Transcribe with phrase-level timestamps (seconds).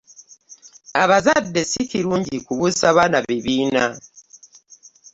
[1.03, 3.83] Abazadde si kirungi kubuusa baana bibiina.